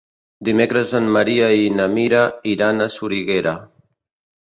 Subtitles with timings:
[0.47, 2.25] Dimecres en Maria i na Mira
[2.57, 3.59] iran a Soriguera.